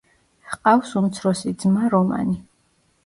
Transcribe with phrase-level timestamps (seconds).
[0.53, 2.39] ჰყავს უმცროსი ძმა რომანი.